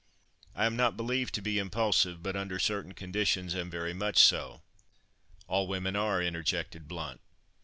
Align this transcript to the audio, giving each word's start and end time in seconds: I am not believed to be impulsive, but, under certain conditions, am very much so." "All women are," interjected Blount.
I 0.55 0.65
am 0.65 0.75
not 0.75 0.97
believed 0.97 1.31
to 1.35 1.43
be 1.43 1.59
impulsive, 1.59 2.23
but, 2.23 2.35
under 2.35 2.57
certain 2.57 2.95
conditions, 2.95 3.53
am 3.53 3.69
very 3.69 3.93
much 3.93 4.17
so." 4.17 4.63
"All 5.47 5.67
women 5.67 5.95
are," 5.95 6.19
interjected 6.23 6.87
Blount. 6.87 7.21